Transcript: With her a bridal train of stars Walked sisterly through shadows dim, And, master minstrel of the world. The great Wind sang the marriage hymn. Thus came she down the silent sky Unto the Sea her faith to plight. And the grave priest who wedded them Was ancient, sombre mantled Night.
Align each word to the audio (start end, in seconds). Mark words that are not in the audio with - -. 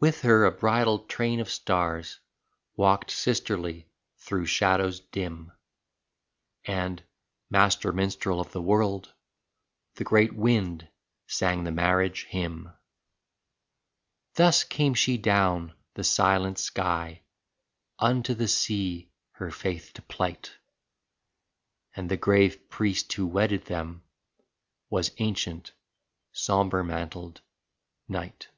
With 0.00 0.22
her 0.22 0.44
a 0.44 0.50
bridal 0.50 0.98
train 1.06 1.38
of 1.38 1.48
stars 1.48 2.18
Walked 2.76 3.12
sisterly 3.12 3.86
through 4.18 4.46
shadows 4.46 4.98
dim, 4.98 5.52
And, 6.64 7.00
master 7.48 7.92
minstrel 7.92 8.40
of 8.40 8.50
the 8.50 8.60
world. 8.60 9.14
The 9.94 10.02
great 10.02 10.34
Wind 10.34 10.90
sang 11.28 11.62
the 11.62 11.70
marriage 11.70 12.24
hymn. 12.24 12.72
Thus 14.34 14.64
came 14.64 14.94
she 14.94 15.16
down 15.16 15.72
the 15.94 16.02
silent 16.04 16.58
sky 16.58 17.22
Unto 18.00 18.34
the 18.34 18.48
Sea 18.48 19.08
her 19.34 19.52
faith 19.52 19.92
to 19.94 20.02
plight. 20.02 20.54
And 21.94 22.10
the 22.10 22.16
grave 22.18 22.68
priest 22.68 23.12
who 23.12 23.28
wedded 23.28 23.66
them 23.66 24.02
Was 24.90 25.12
ancient, 25.18 25.70
sombre 26.32 26.82
mantled 26.84 27.42
Night. 28.08 28.48